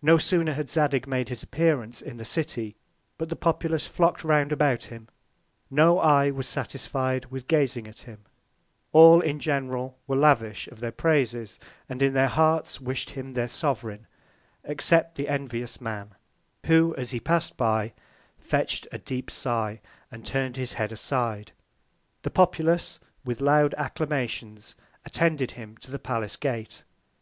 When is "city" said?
2.24-2.76